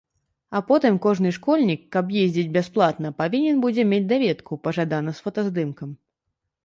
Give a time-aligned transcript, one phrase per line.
[0.59, 5.89] А потым кожны школьнік, каб ездзіць бясплатна, павінен будзе мець даведку, пажадана з фотаздымкам.